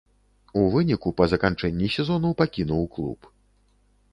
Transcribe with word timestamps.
У 0.61 0.63
выніку 0.75 1.11
па 1.21 1.27
заканчэнні 1.33 1.91
сезону 1.97 2.29
пакінуў 2.41 2.83
клуб. 2.97 3.19